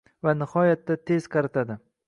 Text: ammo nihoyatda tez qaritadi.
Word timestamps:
ammo 0.21 0.31
nihoyatda 0.39 0.97
tez 1.11 1.31
qaritadi. 1.37 1.81